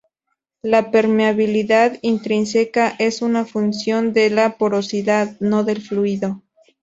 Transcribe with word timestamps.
La 0.63 0.89
permeabilidad 0.89 1.99
intrínseca 2.01 2.95
es 2.97 3.21
una 3.21 3.45
función 3.45 4.13
de 4.13 4.31
la 4.31 4.57
porosidad, 4.57 5.37
no 5.39 5.63
del 5.63 5.79
fluido. 5.79 6.41